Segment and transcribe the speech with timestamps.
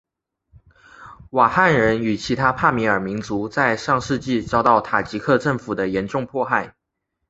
[1.29, 6.75] 瓦罕人与其他帕米尔民族在上世纪遭到塔吉克政府的严重迫害。